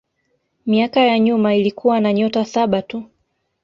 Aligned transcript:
Miaka 0.65 0.99
ya 0.99 1.19
nyuma 1.19 1.55
ilikuwa 1.55 1.99
na 1.99 2.13
nyota 2.13 2.45
saba 2.45 2.81
tu. 2.81 3.03